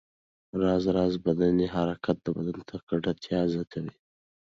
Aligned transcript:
راز 0.61 0.85
راز 0.95 1.13
بدني 1.25 1.67
حرکتونه 1.75 2.23
د 2.33 2.35
بدن 2.37 2.59
تکړتیا 2.71 3.39
زیاتوي. 3.53 3.93